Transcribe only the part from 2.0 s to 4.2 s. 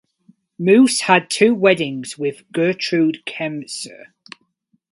with Gertrude Kremser.